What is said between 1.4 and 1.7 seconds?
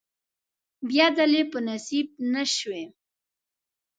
په